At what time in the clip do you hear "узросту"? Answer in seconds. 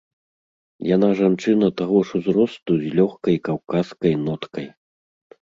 2.21-2.71